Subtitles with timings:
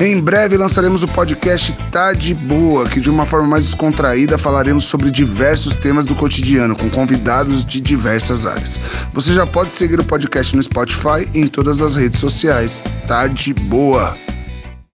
[0.00, 4.86] Em breve lançaremos o podcast Tá de Boa, que de uma forma mais descontraída falaremos
[4.86, 8.80] sobre diversos temas do cotidiano, com convidados de diversas áreas.
[9.12, 12.82] Você já pode seguir o podcast no Spotify e em todas as redes sociais.
[13.06, 14.29] Tá de Boa!